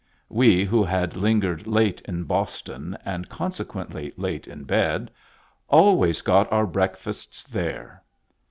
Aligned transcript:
We 0.29 0.65
who 0.65 0.83
had 0.83 1.15
lingered 1.15 1.67
late 1.67 2.01
in 2.05 2.23
Boston, 2.23 2.97
and 3.05 3.29
consequently 3.29 4.11
late 4.17 4.47
in 4.47 4.63
bed, 4.63 5.11
always 5.67 6.21
got 6.23 6.51
our 6.51 6.65
breakfasts 6.65 7.43
there. 7.43 8.01